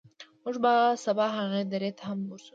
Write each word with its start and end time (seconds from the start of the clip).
موږ 0.43 0.55
به 0.63 0.73
سبا 1.05 1.25
هغې 1.37 1.61
درې 1.73 1.89
ته 1.97 2.03
هم 2.09 2.19
ورځو. 2.29 2.49